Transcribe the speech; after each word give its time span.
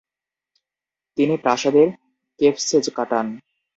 তিনি 1.17 1.35
প্রাসাদের 1.37 1.87
কেফসে 2.39 2.77
কাটান। 2.97 3.27